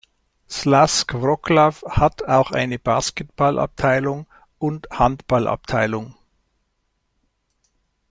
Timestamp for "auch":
2.27-2.49